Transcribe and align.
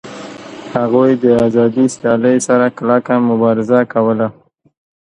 هغوی 0.75 1.11
د 1.23 1.25
آزادې 1.45 1.85
سیالۍ 1.95 2.37
سره 2.47 2.65
کلکه 2.77 3.13
مبارزه 3.29 3.79
کوله 3.93 4.27